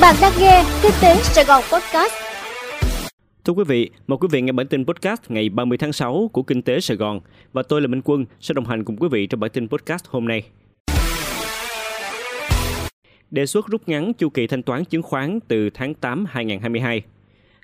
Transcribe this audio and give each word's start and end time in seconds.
Bạn 0.00 0.16
đang 0.22 0.32
nghe 0.40 0.64
Kinh 0.82 0.92
tế 1.02 1.14
Sài 1.22 1.44
Gòn 1.44 1.62
Podcast. 1.72 2.12
Thưa 3.44 3.52
quý 3.52 3.64
vị, 3.68 3.90
mời 4.06 4.18
quý 4.20 4.28
vị 4.30 4.40
nghe 4.40 4.52
bản 4.52 4.66
tin 4.66 4.84
podcast 4.86 5.20
ngày 5.28 5.48
30 5.48 5.78
tháng 5.78 5.92
6 5.92 6.30
của 6.32 6.42
Kinh 6.42 6.62
tế 6.62 6.80
Sài 6.80 6.96
Gòn 6.96 7.20
và 7.52 7.62
tôi 7.62 7.80
là 7.80 7.86
Minh 7.86 8.00
Quân 8.04 8.24
sẽ 8.40 8.54
đồng 8.54 8.64
hành 8.64 8.84
cùng 8.84 8.96
quý 8.96 9.08
vị 9.12 9.26
trong 9.26 9.40
bản 9.40 9.50
tin 9.50 9.68
podcast 9.68 10.04
hôm 10.08 10.28
nay. 10.28 10.42
Đề 13.30 13.46
xuất 13.46 13.66
rút 13.66 13.88
ngắn 13.88 14.14
chu 14.14 14.28
kỳ 14.28 14.46
thanh 14.46 14.62
toán 14.62 14.84
chứng 14.84 15.02
khoán 15.02 15.38
từ 15.48 15.70
tháng 15.70 15.94
8 15.94 16.24
2022. 16.28 17.02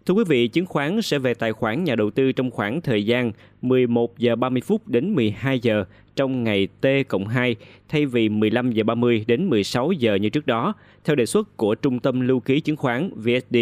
Thưa 0.06 0.14
quý 0.14 0.24
vị, 0.28 0.48
chứng 0.48 0.66
khoán 0.66 1.02
sẽ 1.02 1.18
về 1.18 1.34
tài 1.34 1.52
khoản 1.52 1.84
nhà 1.84 1.94
đầu 1.94 2.10
tư 2.10 2.32
trong 2.32 2.50
khoảng 2.50 2.80
thời 2.80 3.06
gian 3.06 3.32
11 3.62 4.18
giờ 4.18 4.36
30 4.36 4.62
phút 4.66 4.88
đến 4.88 5.14
12 5.14 5.60
giờ 5.60 5.84
trong 6.16 6.44
ngày 6.44 6.68
T 6.80 6.86
cộng 7.08 7.26
2 7.26 7.56
thay 7.88 8.06
vì 8.06 8.28
15 8.28 8.72
giờ 8.72 8.84
30 8.84 9.24
đến 9.26 9.50
16 9.50 9.92
giờ 9.92 10.14
như 10.14 10.28
trước 10.28 10.46
đó, 10.46 10.74
theo 11.04 11.16
đề 11.16 11.26
xuất 11.26 11.56
của 11.56 11.74
Trung 11.74 12.00
tâm 12.00 12.20
Lưu 12.20 12.40
ký 12.40 12.60
Chứng 12.60 12.77
khoán 12.77 13.10
VSD. 13.16 13.56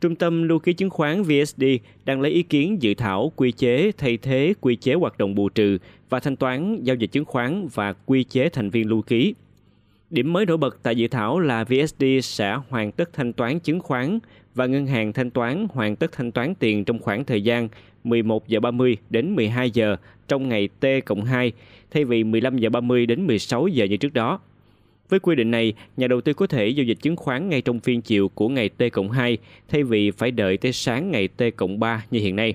Trung 0.00 0.16
tâm 0.16 0.42
Lưu 0.42 0.58
ký 0.58 0.72
Chứng 0.72 0.90
khoán 0.90 1.22
VSD 1.22 1.64
đang 2.04 2.20
lấy 2.20 2.32
ý 2.32 2.42
kiến 2.42 2.82
dự 2.82 2.94
thảo 2.94 3.32
quy 3.36 3.52
chế 3.52 3.92
thay 3.98 4.16
thế 4.16 4.54
quy 4.60 4.76
chế 4.76 4.94
hoạt 4.94 5.18
động 5.18 5.34
bù 5.34 5.48
trừ 5.48 5.78
và 6.08 6.20
thanh 6.20 6.36
toán 6.36 6.82
giao 6.82 6.96
dịch 6.96 7.12
chứng 7.12 7.24
khoán 7.24 7.68
và 7.74 7.92
quy 7.92 8.24
chế 8.24 8.48
thành 8.48 8.70
viên 8.70 8.88
lưu 8.88 9.02
ký. 9.02 9.34
Điểm 10.10 10.32
mới 10.32 10.46
nổi 10.46 10.56
bật 10.56 10.78
tại 10.82 10.96
dự 10.96 11.08
thảo 11.08 11.40
là 11.40 11.64
VSD 11.64 12.04
sẽ 12.22 12.58
hoàn 12.68 12.92
tất 12.92 13.12
thanh 13.12 13.32
toán 13.32 13.58
chứng 13.60 13.80
khoán 13.80 14.18
và 14.54 14.66
ngân 14.66 14.86
hàng 14.86 15.12
thanh 15.12 15.30
toán 15.30 15.66
hoàn 15.70 15.96
tất 15.96 16.12
thanh 16.12 16.32
toán 16.32 16.54
tiền 16.54 16.84
trong 16.84 16.98
khoảng 16.98 17.24
thời 17.24 17.42
gian 17.42 17.68
11 18.04 18.48
giờ 18.48 18.60
30 18.60 18.96
đến 19.10 19.34
12 19.34 19.70
giờ 19.70 19.96
trong 20.28 20.48
ngày 20.48 20.68
T 20.80 20.86
cộng 21.04 21.24
2 21.24 21.52
thay 21.90 22.04
vì 22.04 22.24
15 22.24 22.58
giờ 22.58 22.70
30 22.70 23.06
đến 23.06 23.26
16 23.26 23.68
giờ 23.68 23.84
như 23.84 23.96
trước 23.96 24.14
đó. 24.14 24.40
Với 25.08 25.20
quy 25.20 25.34
định 25.34 25.50
này, 25.50 25.72
nhà 25.96 26.06
đầu 26.06 26.20
tư 26.20 26.32
có 26.32 26.46
thể 26.46 26.68
giao 26.68 26.84
dịch 26.84 26.98
chứng 27.02 27.16
khoán 27.16 27.48
ngay 27.48 27.62
trong 27.62 27.80
phiên 27.80 28.02
chiều 28.02 28.28
của 28.28 28.48
ngày 28.48 28.68
T 28.68 28.82
cộng 28.92 29.10
2 29.10 29.38
thay 29.68 29.84
vì 29.84 30.10
phải 30.10 30.30
đợi 30.30 30.56
tới 30.56 30.72
sáng 30.72 31.10
ngày 31.10 31.28
T 31.28 31.42
cộng 31.56 31.80
3 31.80 32.04
như 32.10 32.20
hiện 32.20 32.36
nay. 32.36 32.54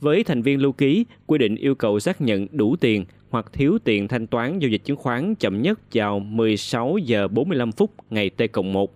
Với 0.00 0.24
thành 0.24 0.42
viên 0.42 0.60
lưu 0.60 0.72
ký, 0.72 1.04
quy 1.26 1.38
định 1.38 1.56
yêu 1.56 1.74
cầu 1.74 2.00
xác 2.00 2.20
nhận 2.20 2.46
đủ 2.52 2.76
tiền 2.76 3.04
hoặc 3.30 3.52
thiếu 3.52 3.78
tiền 3.84 4.08
thanh 4.08 4.26
toán 4.26 4.58
giao 4.58 4.68
dịch 4.68 4.84
chứng 4.84 4.96
khoán 4.96 5.34
chậm 5.34 5.62
nhất 5.62 5.80
vào 5.92 6.18
16 6.18 6.98
giờ 6.98 7.28
45 7.28 7.72
phút 7.72 7.90
ngày 8.10 8.30
T 8.30 8.42
cộng 8.52 8.72
1. 8.72 8.94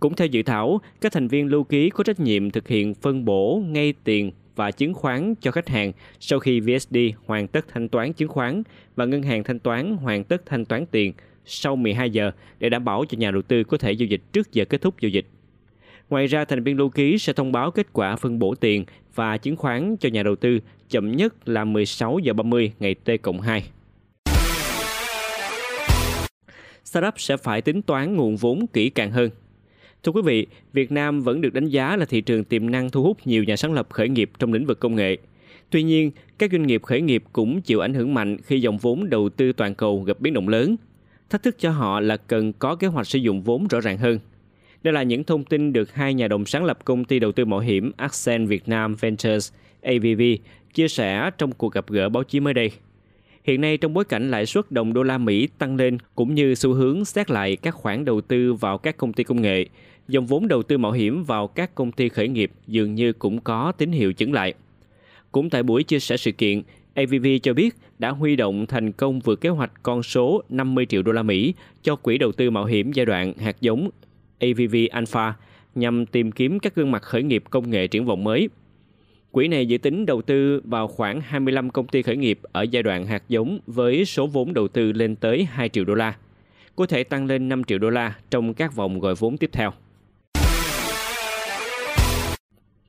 Cũng 0.00 0.14
theo 0.14 0.26
dự 0.26 0.42
thảo, 0.42 0.80
các 1.00 1.12
thành 1.12 1.28
viên 1.28 1.46
lưu 1.46 1.64
ký 1.64 1.90
có 1.90 2.04
trách 2.04 2.20
nhiệm 2.20 2.50
thực 2.50 2.68
hiện 2.68 2.94
phân 2.94 3.24
bổ 3.24 3.62
ngay 3.66 3.94
tiền 4.04 4.32
và 4.56 4.70
chứng 4.70 4.94
khoán 4.94 5.34
cho 5.40 5.50
khách 5.50 5.68
hàng 5.68 5.92
sau 6.20 6.38
khi 6.38 6.60
VSD 6.60 6.96
hoàn 7.26 7.48
tất 7.48 7.66
thanh 7.68 7.88
toán 7.88 8.12
chứng 8.12 8.28
khoán 8.28 8.62
và 8.96 9.04
ngân 9.04 9.22
hàng 9.22 9.44
thanh 9.44 9.58
toán 9.58 9.96
hoàn 9.96 10.24
tất 10.24 10.42
thanh 10.46 10.64
toán 10.64 10.86
tiền 10.86 11.12
sau 11.44 11.76
12 11.76 12.10
giờ 12.10 12.30
để 12.58 12.68
đảm 12.68 12.84
bảo 12.84 13.04
cho 13.08 13.18
nhà 13.18 13.30
đầu 13.30 13.42
tư 13.42 13.64
có 13.64 13.78
thể 13.78 13.92
giao 13.92 14.06
dịch 14.06 14.20
trước 14.32 14.52
giờ 14.52 14.64
kết 14.64 14.80
thúc 14.80 15.00
giao 15.00 15.08
dịch. 15.08 15.26
Ngoài 16.10 16.26
ra, 16.26 16.44
thành 16.44 16.62
viên 16.62 16.76
lưu 16.76 16.88
ký 16.88 17.18
sẽ 17.18 17.32
thông 17.32 17.52
báo 17.52 17.70
kết 17.70 17.86
quả 17.92 18.16
phân 18.16 18.38
bổ 18.38 18.54
tiền 18.54 18.84
và 19.14 19.36
chứng 19.36 19.56
khoán 19.56 19.96
cho 19.96 20.08
nhà 20.08 20.22
đầu 20.22 20.36
tư 20.36 20.60
chậm 20.90 21.16
nhất 21.16 21.48
là 21.48 21.64
16 21.64 22.18
giờ 22.18 22.32
30 22.32 22.72
ngày 22.78 22.94
T 22.94 23.10
cộng 23.22 23.40
2. 23.40 23.64
Startup 26.84 27.14
sẽ 27.16 27.36
phải 27.36 27.62
tính 27.62 27.82
toán 27.82 28.16
nguồn 28.16 28.36
vốn 28.36 28.66
kỹ 28.72 28.90
càng 28.90 29.10
hơn. 29.10 29.30
Thưa 30.02 30.12
quý 30.12 30.22
vị, 30.24 30.46
Việt 30.72 30.92
Nam 30.92 31.20
vẫn 31.20 31.40
được 31.40 31.54
đánh 31.54 31.66
giá 31.66 31.96
là 31.96 32.04
thị 32.04 32.20
trường 32.20 32.44
tiềm 32.44 32.70
năng 32.70 32.90
thu 32.90 33.02
hút 33.02 33.16
nhiều 33.24 33.44
nhà 33.44 33.56
sáng 33.56 33.72
lập 33.72 33.86
khởi 33.90 34.08
nghiệp 34.08 34.30
trong 34.38 34.52
lĩnh 34.52 34.66
vực 34.66 34.80
công 34.80 34.94
nghệ. 34.94 35.16
Tuy 35.70 35.82
nhiên, 35.82 36.10
các 36.38 36.52
doanh 36.52 36.66
nghiệp 36.66 36.82
khởi 36.82 37.00
nghiệp 37.00 37.24
cũng 37.32 37.62
chịu 37.62 37.80
ảnh 37.80 37.94
hưởng 37.94 38.14
mạnh 38.14 38.36
khi 38.44 38.60
dòng 38.60 38.78
vốn 38.78 39.10
đầu 39.10 39.28
tư 39.28 39.52
toàn 39.52 39.74
cầu 39.74 40.02
gặp 40.02 40.20
biến 40.20 40.34
động 40.34 40.48
lớn. 40.48 40.76
Thách 41.30 41.42
thức 41.42 41.56
cho 41.58 41.70
họ 41.70 42.00
là 42.00 42.16
cần 42.16 42.52
có 42.52 42.76
kế 42.76 42.86
hoạch 42.86 43.06
sử 43.06 43.18
dụng 43.18 43.42
vốn 43.42 43.68
rõ 43.68 43.80
ràng 43.80 43.98
hơn. 43.98 44.18
Đây 44.82 44.94
là 44.94 45.02
những 45.02 45.24
thông 45.24 45.44
tin 45.44 45.72
được 45.72 45.94
hai 45.94 46.14
nhà 46.14 46.28
đồng 46.28 46.46
sáng 46.46 46.64
lập 46.64 46.78
công 46.84 47.04
ty 47.04 47.18
đầu 47.18 47.32
tư 47.32 47.44
mạo 47.44 47.60
hiểm 47.60 47.92
Accent 47.96 48.48
Việt 48.48 48.68
Nam 48.68 48.94
Ventures 49.00 49.52
AVV 49.82 50.22
chia 50.74 50.88
sẻ 50.88 51.30
trong 51.38 51.52
cuộc 51.52 51.72
gặp 51.72 51.90
gỡ 51.90 52.08
báo 52.08 52.22
chí 52.22 52.40
mới 52.40 52.54
đây. 52.54 52.70
Hiện 53.44 53.60
nay 53.60 53.76
trong 53.76 53.94
bối 53.94 54.04
cảnh 54.04 54.30
lãi 54.30 54.46
suất 54.46 54.72
đồng 54.72 54.92
đô 54.92 55.02
la 55.02 55.18
Mỹ 55.18 55.48
tăng 55.58 55.76
lên 55.76 55.98
cũng 56.14 56.34
như 56.34 56.54
xu 56.54 56.72
hướng 56.72 57.04
xét 57.04 57.30
lại 57.30 57.56
các 57.56 57.74
khoản 57.74 58.04
đầu 58.04 58.20
tư 58.20 58.54
vào 58.54 58.78
các 58.78 58.96
công 58.96 59.12
ty 59.12 59.24
công 59.24 59.42
nghệ, 59.42 59.66
dòng 60.08 60.26
vốn 60.26 60.48
đầu 60.48 60.62
tư 60.62 60.78
mạo 60.78 60.92
hiểm 60.92 61.24
vào 61.24 61.48
các 61.48 61.74
công 61.74 61.92
ty 61.92 62.08
khởi 62.08 62.28
nghiệp 62.28 62.50
dường 62.66 62.94
như 62.94 63.12
cũng 63.12 63.40
có 63.40 63.72
tín 63.72 63.92
hiệu 63.92 64.12
chứng 64.12 64.32
lại. 64.32 64.54
Cũng 65.32 65.50
tại 65.50 65.62
buổi 65.62 65.82
chia 65.82 65.98
sẻ 65.98 66.16
sự 66.16 66.32
kiện, 66.32 66.62
AVV 66.94 67.26
cho 67.42 67.54
biết 67.54 67.74
đã 67.98 68.10
huy 68.10 68.36
động 68.36 68.66
thành 68.66 68.92
công 68.92 69.20
vượt 69.20 69.40
kế 69.40 69.48
hoạch 69.48 69.72
con 69.82 70.02
số 70.02 70.42
50 70.48 70.86
triệu 70.86 71.02
đô 71.02 71.12
la 71.12 71.22
Mỹ 71.22 71.54
cho 71.82 71.96
quỹ 71.96 72.18
đầu 72.18 72.32
tư 72.32 72.50
mạo 72.50 72.64
hiểm 72.64 72.92
giai 72.92 73.06
đoạn 73.06 73.32
hạt 73.38 73.56
giống 73.60 73.90
AVV 74.40 74.76
Alpha 74.90 75.34
nhằm 75.74 76.06
tìm 76.06 76.32
kiếm 76.32 76.58
các 76.58 76.74
gương 76.74 76.90
mặt 76.90 77.02
khởi 77.02 77.22
nghiệp 77.22 77.44
công 77.50 77.70
nghệ 77.70 77.86
triển 77.86 78.04
vọng 78.04 78.24
mới. 78.24 78.48
Quỹ 79.30 79.48
này 79.48 79.66
dự 79.66 79.78
tính 79.78 80.06
đầu 80.06 80.22
tư 80.22 80.60
vào 80.64 80.88
khoảng 80.88 81.20
25 81.20 81.70
công 81.70 81.86
ty 81.86 82.02
khởi 82.02 82.16
nghiệp 82.16 82.40
ở 82.52 82.62
giai 82.62 82.82
đoạn 82.82 83.06
hạt 83.06 83.22
giống 83.28 83.58
với 83.66 84.04
số 84.04 84.26
vốn 84.26 84.54
đầu 84.54 84.68
tư 84.68 84.92
lên 84.92 85.16
tới 85.16 85.44
2 85.44 85.68
triệu 85.68 85.84
đô 85.84 85.94
la, 85.94 86.16
có 86.76 86.86
thể 86.86 87.04
tăng 87.04 87.26
lên 87.26 87.48
5 87.48 87.64
triệu 87.64 87.78
đô 87.78 87.90
la 87.90 88.14
trong 88.30 88.54
các 88.54 88.76
vòng 88.76 89.00
gọi 89.00 89.14
vốn 89.14 89.36
tiếp 89.36 89.50
theo. 89.52 89.72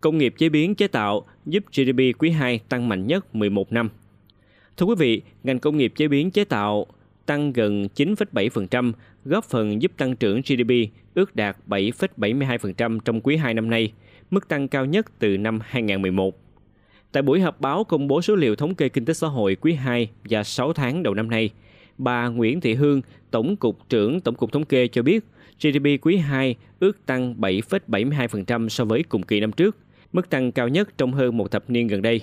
Công 0.02 0.18
nghiệp 0.18 0.34
chế 0.38 0.50
biến 0.50 0.76
chế 0.76 0.88
tạo 0.88 1.26
giúp 1.46 1.64
GDP 1.76 2.20
quý 2.20 2.30
2 2.30 2.60
tăng 2.70 2.90
mạnh 2.90 3.08
nhất 3.08 3.36
11 3.36 3.72
năm. 3.72 3.90
Thưa 4.78 4.86
quý 4.86 4.96
vị, 4.98 5.22
ngành 5.44 5.60
công 5.60 5.78
nghiệp 5.78 5.94
chế 5.96 6.08
biến 6.08 6.32
chế 6.32 6.44
tạo 6.44 6.86
tăng 7.26 7.54
gần 7.54 7.88
9,7%, 7.96 8.92
góp 9.26 9.46
phần 9.46 9.82
giúp 9.82 9.92
tăng 9.98 10.16
trưởng 10.16 10.42
GDP 10.42 10.72
ước 11.14 11.36
đạt 11.36 11.58
7,72% 11.68 13.00
trong 13.00 13.22
quý 13.22 13.36
2 13.36 13.54
năm 13.54 13.70
nay, 13.70 13.92
mức 14.32 14.48
tăng 14.48 14.68
cao 14.68 14.86
nhất 14.86 15.06
từ 15.20 15.38
năm 15.38 15.60
2011. 15.64 16.40
Tại 17.12 17.24
buổi 17.24 17.42
họp 17.42 17.62
báo 17.62 17.84
công 17.84 18.08
bố 18.08 18.22
số 18.22 18.36
liệu 18.36 18.56
thống 18.56 18.76
kê 18.76 18.90
kinh 18.90 19.06
tế 19.06 19.14
xã 19.14 19.28
hội 19.28 19.56
quý 19.56 19.74
2 19.74 20.10
và 20.30 20.44
6 20.44 20.74
tháng 20.74 21.04
đầu 21.04 21.14
năm 21.14 21.30
nay, 21.30 21.50
bà 21.98 22.28
Nguyễn 22.28 22.62
Thị 22.62 22.74
Hương, 22.74 23.02
Tổng 23.32 23.56
cục 23.56 23.90
trưởng 23.90 24.22
Tổng 24.22 24.36
cục 24.36 24.52
Thống 24.52 24.66
kê 24.66 24.88
cho 24.88 25.02
biết 25.02 25.26
GDP 25.62 26.02
quý 26.02 26.18
2 26.18 26.56
ước 26.80 27.06
tăng 27.06 27.36
7,72% 27.42 28.70
so 28.70 28.86
với 28.86 29.04
cùng 29.04 29.24
kỳ 29.24 29.40
năm 29.40 29.52
trước, 29.52 29.78
mức 30.14 30.30
tăng 30.30 30.52
cao 30.52 30.68
nhất 30.68 30.90
trong 30.98 31.14
hơn 31.14 31.38
một 31.38 31.52
thập 31.52 31.70
niên 31.70 31.88
gần 31.88 32.02
đây. 32.02 32.22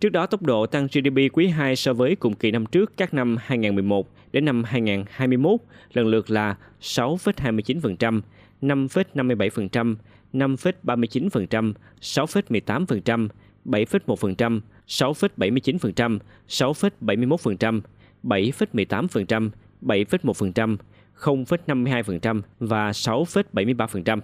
Trước 0.00 0.08
đó, 0.08 0.26
tốc 0.26 0.42
độ 0.42 0.66
tăng 0.66 0.86
GDP 0.86 1.32
quý 1.32 1.46
2 1.46 1.76
so 1.76 1.92
với 1.92 2.16
cùng 2.16 2.34
kỳ 2.34 2.50
năm 2.50 2.66
trước 2.66 2.92
các 2.96 3.14
năm 3.14 3.36
2011 3.40 4.08
đến 4.32 4.44
năm 4.44 4.64
2021 4.64 5.60
lần 5.92 6.06
lượt 6.06 6.30
là 6.30 6.56
6,29%, 6.80 8.20
5,57%, 8.62 9.94
5,39%, 10.34 11.72
6,18%, 12.00 13.28
7,1%, 13.64 14.60
6,79%, 14.86 16.18
6,71%, 16.48 17.80
7,18%, 18.24 19.50
7,1%, 19.82 20.76
0,52% 21.20 22.40
và 22.60 22.90
6,73%. 22.90 24.20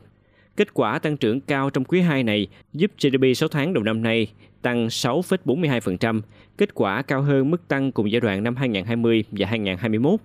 Kết 0.57 0.75
quả 0.75 0.99
tăng 0.99 1.17
trưởng 1.17 1.41
cao 1.41 1.71
trong 1.71 1.85
quý 1.85 2.01
2 2.01 2.23
này 2.23 2.47
giúp 2.73 2.91
GDP 2.99 3.37
6 3.37 3.49
tháng 3.49 3.73
đầu 3.73 3.85
năm 3.85 4.03
nay 4.03 4.27
tăng 4.63 4.87
6,42%, 4.87 6.21
kết 6.59 6.75
quả 6.75 7.03
cao 7.03 7.23
hơn 7.23 7.51
mức 7.51 7.69
tăng 7.69 7.93
cùng 7.93 8.11
giai 8.11 8.21
đoạn 8.21 8.43
năm 8.45 8.57
2020 8.57 9.25
và 9.31 9.47
2021. 9.47 10.21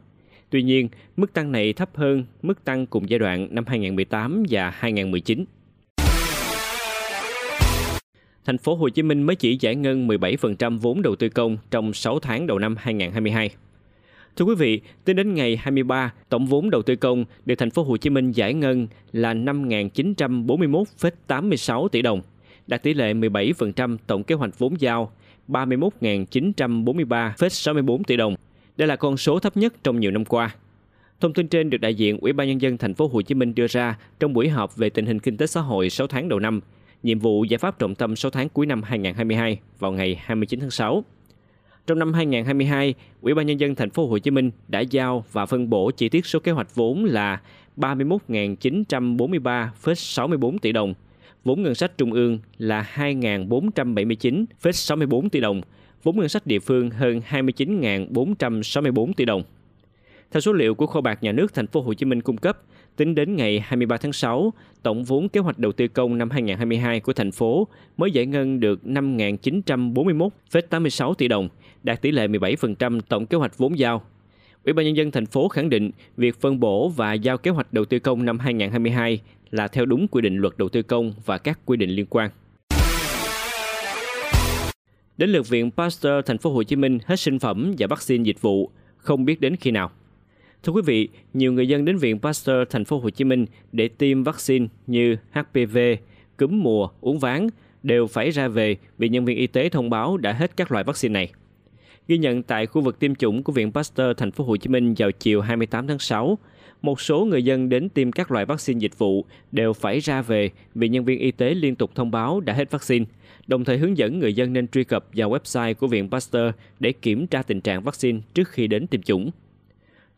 Tuy 0.49 0.63
nhiên, 0.63 0.89
mức 1.17 1.33
tăng 1.33 1.51
này 1.51 1.73
thấp 1.73 1.89
hơn 1.95 2.25
mức 2.41 2.63
tăng 2.63 2.85
cùng 2.85 3.09
giai 3.09 3.19
đoạn 3.19 3.47
năm 3.51 3.63
2018 3.67 4.43
và 4.49 4.69
2019. 4.69 5.45
Thành 8.45 8.57
phố 8.57 8.75
Hồ 8.75 8.89
Chí 8.89 9.03
Minh 9.03 9.23
mới 9.23 9.35
chỉ 9.35 9.57
giải 9.59 9.75
ngân 9.75 10.07
17% 10.07 10.79
vốn 10.79 11.01
đầu 11.01 11.15
tư 11.15 11.29
công 11.29 11.57
trong 11.71 11.93
6 11.93 12.19
tháng 12.19 12.47
đầu 12.47 12.59
năm 12.59 12.75
2022. 12.79 13.49
Thưa 14.35 14.45
quý 14.45 14.55
vị, 14.55 14.81
tính 15.05 15.15
đến 15.15 15.33
ngày 15.33 15.57
23, 15.57 16.13
tổng 16.29 16.45
vốn 16.45 16.69
đầu 16.69 16.81
tư 16.81 16.95
công 16.95 17.25
được 17.45 17.55
thành 17.55 17.71
phố 17.71 17.83
Hồ 17.83 17.97
Chí 17.97 18.09
Minh 18.09 18.31
giải 18.31 18.53
ngân 18.53 18.87
là 19.11 19.33
5.941,86 19.33 21.87
tỷ 21.87 22.01
đồng, 22.01 22.21
đạt 22.67 22.83
tỷ 22.83 22.93
lệ 22.93 23.13
17% 23.13 23.97
tổng 24.07 24.23
kế 24.23 24.35
hoạch 24.35 24.59
vốn 24.59 24.81
giao 24.81 25.11
31.943,64 25.47 28.03
tỷ 28.07 28.17
đồng. 28.17 28.35
Đây 28.77 28.87
là 28.87 28.95
con 28.95 29.17
số 29.17 29.39
thấp 29.39 29.57
nhất 29.57 29.73
trong 29.83 29.99
nhiều 29.99 30.11
năm 30.11 30.25
qua. 30.25 30.55
Thông 31.19 31.33
tin 31.33 31.47
trên 31.47 31.69
được 31.69 31.77
đại 31.77 31.95
diện 31.95 32.17
Ủy 32.17 32.33
ban 32.33 32.47
nhân 32.47 32.61
dân 32.61 32.77
thành 32.77 32.93
phố 32.93 33.07
Hồ 33.07 33.21
Chí 33.21 33.35
Minh 33.35 33.55
đưa 33.55 33.67
ra 33.67 33.97
trong 34.19 34.33
buổi 34.33 34.49
họp 34.49 34.75
về 34.75 34.89
tình 34.89 35.05
hình 35.05 35.19
kinh 35.19 35.37
tế 35.37 35.47
xã 35.47 35.61
hội 35.61 35.89
6 35.89 36.07
tháng 36.07 36.29
đầu 36.29 36.39
năm, 36.39 36.61
nhiệm 37.05 37.19
vụ 37.19 37.43
giải 37.43 37.57
pháp 37.57 37.79
trọng 37.79 37.95
tâm 37.95 38.15
6 38.15 38.31
tháng 38.31 38.49
cuối 38.49 38.65
năm 38.65 38.83
2022 38.83 39.59
vào 39.79 39.91
ngày 39.91 40.21
29 40.23 40.59
tháng 40.59 40.71
6. 40.71 41.03
Trong 41.87 41.99
năm 41.99 42.13
2022, 42.13 42.93
Ủy 43.21 43.33
ban 43.33 43.47
nhân 43.47 43.59
dân 43.59 43.75
thành 43.75 43.89
phố 43.89 44.07
Hồ 44.07 44.17
Chí 44.17 44.31
Minh 44.31 44.51
đã 44.67 44.79
giao 44.79 45.25
và 45.31 45.45
phân 45.45 45.69
bổ 45.69 45.91
chi 45.91 46.09
tiết 46.09 46.25
số 46.25 46.39
kế 46.39 46.51
hoạch 46.51 46.75
vốn 46.75 47.05
là 47.05 47.41
31.943,64 47.77 50.57
tỷ 50.57 50.71
đồng, 50.71 50.93
vốn 51.43 51.63
ngân 51.63 51.75
sách 51.75 51.97
trung 51.97 52.11
ương 52.11 52.39
là 52.57 52.89
2.479,64 52.95 55.29
tỷ 55.29 55.39
đồng, 55.39 55.61
vốn 56.03 56.17
ngân 56.17 56.29
sách 56.29 56.47
địa 56.47 56.59
phương 56.59 56.89
hơn 56.89 57.21
29.464 57.29 59.13
tỷ 59.13 59.25
đồng. 59.25 59.43
Theo 60.31 60.41
số 60.41 60.53
liệu 60.53 60.75
của 60.75 60.87
kho 60.87 61.01
bạc 61.01 61.23
nhà 61.23 61.31
nước 61.31 61.53
thành 61.53 61.67
phố 61.67 61.81
Hồ 61.81 61.93
Chí 61.93 62.05
Minh 62.05 62.21
cung 62.21 62.37
cấp, 62.37 62.61
tính 62.95 63.15
đến 63.15 63.35
ngày 63.35 63.59
23 63.59 63.97
tháng 63.97 64.13
6, 64.13 64.53
tổng 64.83 65.03
vốn 65.03 65.29
kế 65.29 65.39
hoạch 65.39 65.59
đầu 65.59 65.71
tư 65.71 65.87
công 65.87 66.17
năm 66.17 66.29
2022 66.29 66.99
của 66.99 67.13
thành 67.13 67.31
phố 67.31 67.67
mới 67.97 68.11
giải 68.11 68.25
ngân 68.25 68.59
được 68.59 68.79
5.941,86 68.83 71.13
tỷ 71.13 71.27
đồng, 71.27 71.49
đạt 71.83 72.01
tỷ 72.01 72.11
lệ 72.11 72.27
17% 72.27 73.01
tổng 73.01 73.25
kế 73.25 73.37
hoạch 73.37 73.57
vốn 73.57 73.79
giao. 73.79 74.03
Ủy 74.63 74.73
ban 74.73 74.85
nhân 74.85 74.95
dân 74.95 75.11
thành 75.11 75.25
phố 75.25 75.47
khẳng 75.47 75.69
định 75.69 75.91
việc 76.17 76.41
phân 76.41 76.59
bổ 76.59 76.89
và 76.89 77.13
giao 77.13 77.37
kế 77.37 77.51
hoạch 77.51 77.73
đầu 77.73 77.85
tư 77.85 77.99
công 77.99 78.25
năm 78.25 78.39
2022 78.39 79.21
là 79.51 79.67
theo 79.67 79.85
đúng 79.85 80.07
quy 80.07 80.21
định 80.21 80.37
luật 80.37 80.57
đầu 80.57 80.69
tư 80.69 80.81
công 80.81 81.13
và 81.25 81.37
các 81.37 81.59
quy 81.65 81.77
định 81.77 81.89
liên 81.89 82.05
quan. 82.09 82.29
Đến 85.17 85.29
lượt 85.29 85.49
viện 85.49 85.71
Pasteur 85.71 86.25
thành 86.25 86.37
phố 86.37 86.49
Hồ 86.49 86.63
Chí 86.63 86.75
Minh 86.75 86.99
hết 87.05 87.19
sinh 87.19 87.39
phẩm 87.39 87.73
và 87.77 87.87
vaccine 87.87 88.23
dịch 88.23 88.41
vụ, 88.41 88.71
không 88.97 89.25
biết 89.25 89.41
đến 89.41 89.55
khi 89.55 89.71
nào. 89.71 89.91
Thưa 90.65 90.73
quý 90.73 90.81
vị, 90.85 91.09
nhiều 91.33 91.53
người 91.53 91.67
dân 91.67 91.85
đến 91.85 91.97
viện 91.97 92.19
Pasteur 92.19 92.67
thành 92.69 92.85
phố 92.85 92.99
Hồ 92.99 93.09
Chí 93.09 93.23
Minh 93.23 93.45
để 93.71 93.87
tiêm 93.87 94.23
vaccine 94.23 94.67
như 94.87 95.17
HPV, 95.31 95.77
cúm 96.37 96.63
mùa, 96.63 96.89
uống 97.01 97.19
ván 97.19 97.47
đều 97.83 98.07
phải 98.07 98.31
ra 98.31 98.47
về 98.47 98.75
vì 98.97 99.09
nhân 99.09 99.25
viên 99.25 99.37
y 99.37 99.47
tế 99.47 99.69
thông 99.69 99.89
báo 99.89 100.17
đã 100.17 100.33
hết 100.33 100.57
các 100.57 100.71
loại 100.71 100.83
vaccine 100.83 101.13
này. 101.13 101.31
Ghi 102.07 102.17
nhận 102.17 102.43
tại 102.43 102.65
khu 102.65 102.81
vực 102.81 102.99
tiêm 102.99 103.15
chủng 103.15 103.43
của 103.43 103.53
Viện 103.53 103.71
Pasteur 103.71 104.17
thành 104.17 104.31
phố 104.31 104.43
Hồ 104.43 104.57
Chí 104.57 104.69
Minh 104.69 104.93
vào 104.97 105.11
chiều 105.11 105.41
28 105.41 105.87
tháng 105.87 105.99
6, 105.99 106.37
một 106.81 107.01
số 107.01 107.25
người 107.25 107.43
dân 107.43 107.69
đến 107.69 107.89
tiêm 107.89 108.11
các 108.11 108.31
loại 108.31 108.45
vaccine 108.45 108.79
dịch 108.79 108.97
vụ 108.97 109.25
đều 109.51 109.73
phải 109.73 109.99
ra 109.99 110.21
về 110.21 110.49
vì 110.75 110.89
nhân 110.89 111.05
viên 111.05 111.19
y 111.19 111.31
tế 111.31 111.53
liên 111.53 111.75
tục 111.75 111.91
thông 111.95 112.11
báo 112.11 112.39
đã 112.39 112.53
hết 112.53 112.71
vaccine, 112.71 113.05
đồng 113.47 113.63
thời 113.65 113.77
hướng 113.77 113.97
dẫn 113.97 114.19
người 114.19 114.33
dân 114.33 114.53
nên 114.53 114.67
truy 114.67 114.83
cập 114.83 115.05
vào 115.13 115.29
website 115.29 115.73
của 115.73 115.87
Viện 115.87 116.09
Pasteur 116.09 116.53
để 116.79 116.91
kiểm 116.91 117.27
tra 117.27 117.41
tình 117.41 117.61
trạng 117.61 117.83
vaccine 117.83 118.19
trước 118.33 118.49
khi 118.49 118.67
đến 118.67 118.87
tiêm 118.87 119.01
chủng. 119.01 119.31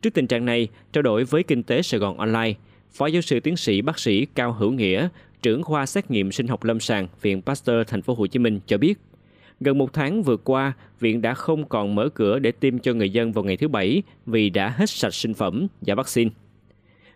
Trước 0.02 0.14
tình 0.14 0.28
trạng 0.28 0.46
này, 0.46 0.68
trao 0.94 1.02
đổi 1.02 1.24
với 1.24 1.44
Kinh 1.44 1.64
tế 1.64 1.82
Sài 1.82 2.00
Gòn 2.00 2.18
Online, 2.18 2.54
Phó 2.92 3.08
giáo 3.08 3.22
sư 3.22 3.40
tiến 3.40 3.58
sĩ 3.58 3.82
bác 3.82 4.00
sĩ 4.00 4.26
Cao 4.26 4.54
Hữu 4.54 4.72
Nghĩa, 4.72 5.08
trưởng 5.42 5.64
khoa 5.64 5.86
xét 5.86 6.12
nghiệm 6.12 6.32
sinh 6.32 6.48
học 6.48 6.64
lâm 6.64 6.80
sàng 6.80 7.08
Viện 7.22 7.42
Pasteur 7.42 7.88
thành 7.88 8.02
phố 8.02 8.14
Hồ 8.14 8.28
Chí 8.28 8.40
Minh 8.40 8.60
cho 8.68 8.78
biết, 8.78 9.00
gần 9.60 9.78
một 9.78 9.94
tháng 9.94 10.24
vừa 10.24 10.38
qua, 10.38 10.74
viện 11.00 11.22
đã 11.22 11.34
không 11.34 11.66
còn 11.66 11.96
mở 11.96 12.10
cửa 12.10 12.40
để 12.40 12.52
tiêm 12.52 12.80
cho 12.80 12.94
người 12.94 13.10
dân 13.10 13.32
vào 13.32 13.44
ngày 13.44 13.58
thứ 13.58 13.68
Bảy 13.68 14.04
vì 14.26 14.50
đã 14.50 14.70
hết 14.70 14.90
sạch 14.90 15.14
sinh 15.14 15.34
phẩm 15.34 15.68
và 15.82 15.96
vaccine. 15.96 16.32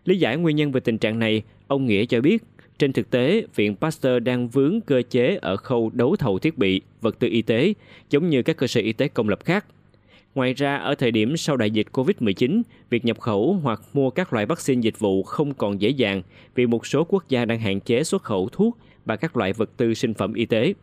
Lý 0.06 0.18
giải 0.18 0.38
nguyên 0.38 0.56
nhân 0.56 0.72
về 0.72 0.80
tình 0.80 0.98
trạng 0.98 1.20
này, 1.20 1.44
ông 1.68 1.86
Nghĩa 1.86 2.06
cho 2.06 2.22
biết, 2.22 2.44
trên 2.80 2.94
thực 2.94 3.10
tế, 3.10 3.46
Viện 3.56 3.76
Pasteur 3.76 4.24
đang 4.24 4.48
vướng 4.48 4.82
cơ 4.82 5.02
chế 5.10 5.38
ở 5.42 5.58
khâu 5.58 5.92
đấu 5.94 6.16
thầu 6.16 6.40
thiết 6.40 6.58
bị, 6.58 6.82
vật 7.02 7.20
tư 7.20 7.28
y 7.28 7.42
tế, 7.42 7.74
giống 8.10 8.30
như 8.30 8.42
các 8.42 8.58
cơ 8.58 8.68
sở 8.68 8.82
y 8.82 8.94
tế 8.94 9.08
công 9.08 9.30
lập 9.30 9.40
khác– 9.46 9.66
Ngoài 10.36 10.54
ra, 10.54 10.76
ở 10.76 10.96
thời 10.96 11.12
điểm 11.12 11.38
sau 11.38 11.58
đại 11.58 11.72
dịch 11.72 11.88
COVID-19, 11.92 12.62
việc 12.90 13.06
nhập 13.06 13.20
khẩu 13.20 13.60
hoặc 13.64 13.82
mua 13.94 14.10
các 14.10 14.34
loại 14.34 14.46
vaccine 14.46 14.82
dịch 14.82 15.00
vụ 15.00 15.24
không 15.24 15.54
còn 15.54 15.82
dễ 15.82 15.90
dàng 15.90 16.22
vì 16.56 16.66
một 16.66 16.86
số 16.88 17.04
quốc 17.04 17.30
gia 17.30 17.46
đang 17.46 17.60
hạn 17.60 17.80
chế 17.80 18.04
xuất 18.04 18.24
khẩu 18.24 18.50
thuốc 18.52 18.78
và 19.06 19.16
các 19.16 19.38
loại 19.38 19.54
vật 19.54 19.70
tư 19.78 19.94
sinh 19.94 20.14
phẩm 20.14 20.34
y 20.34 20.46
tế. 20.46 20.74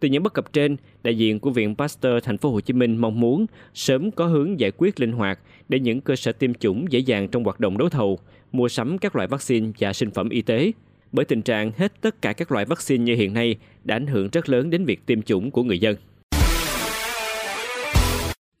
Từ 0.00 0.08
những 0.08 0.22
bất 0.22 0.32
cập 0.32 0.52
trên, 0.52 0.76
đại 1.02 1.18
diện 1.18 1.40
của 1.40 1.50
Viện 1.50 1.74
Pasteur 1.74 2.24
Thành 2.24 2.38
phố 2.38 2.50
Hồ 2.50 2.60
Chí 2.60 2.72
Minh 2.72 2.96
mong 2.96 3.20
muốn 3.20 3.46
sớm 3.74 4.10
có 4.10 4.26
hướng 4.26 4.60
giải 4.60 4.70
quyết 4.76 5.00
linh 5.00 5.12
hoạt 5.12 5.38
để 5.68 5.78
những 5.78 6.00
cơ 6.00 6.16
sở 6.16 6.32
tiêm 6.32 6.54
chủng 6.54 6.92
dễ 6.92 6.98
dàng 6.98 7.28
trong 7.28 7.44
hoạt 7.44 7.60
động 7.60 7.78
đấu 7.78 7.88
thầu, 7.88 8.18
mua 8.52 8.68
sắm 8.68 8.98
các 8.98 9.16
loại 9.16 9.28
vaccine 9.28 9.70
và 9.78 9.92
sinh 9.92 10.10
phẩm 10.10 10.28
y 10.28 10.42
tế. 10.42 10.72
Bởi 11.12 11.24
tình 11.24 11.42
trạng 11.42 11.72
hết 11.76 11.92
tất 12.00 12.22
cả 12.22 12.32
các 12.32 12.52
loại 12.52 12.64
vaccine 12.64 13.04
như 13.04 13.14
hiện 13.14 13.34
nay 13.34 13.56
đã 13.84 13.96
ảnh 13.96 14.06
hưởng 14.06 14.28
rất 14.32 14.48
lớn 14.48 14.70
đến 14.70 14.84
việc 14.84 15.06
tiêm 15.06 15.22
chủng 15.22 15.50
của 15.50 15.62
người 15.62 15.78
dân. 15.78 15.96